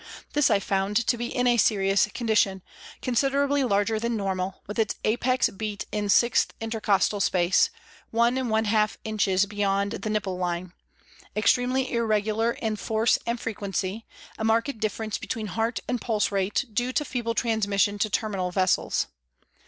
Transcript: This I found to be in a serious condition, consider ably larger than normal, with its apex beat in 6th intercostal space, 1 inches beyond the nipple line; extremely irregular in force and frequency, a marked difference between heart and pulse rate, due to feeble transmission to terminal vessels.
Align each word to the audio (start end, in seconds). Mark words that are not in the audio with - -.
This 0.33 0.49
I 0.49 0.57
found 0.59 1.05
to 1.05 1.15
be 1.15 1.27
in 1.27 1.45
a 1.45 1.57
serious 1.57 2.07
condition, 2.15 2.63
consider 3.03 3.43
ably 3.43 3.63
larger 3.63 3.99
than 3.99 4.17
normal, 4.17 4.63
with 4.65 4.79
its 4.79 4.95
apex 5.03 5.49
beat 5.51 5.85
in 5.91 6.05
6th 6.05 6.47
intercostal 6.59 7.19
space, 7.19 7.69
1 8.09 8.35
inches 9.03 9.45
beyond 9.45 9.91
the 9.91 10.09
nipple 10.09 10.39
line; 10.39 10.73
extremely 11.37 11.91
irregular 11.91 12.49
in 12.53 12.77
force 12.77 13.19
and 13.27 13.39
frequency, 13.39 14.07
a 14.39 14.43
marked 14.43 14.79
difference 14.79 15.19
between 15.19 15.45
heart 15.53 15.81
and 15.87 16.01
pulse 16.01 16.31
rate, 16.31 16.65
due 16.73 16.91
to 16.91 17.05
feeble 17.05 17.35
transmission 17.35 17.99
to 17.99 18.09
terminal 18.09 18.49
vessels. 18.49 19.05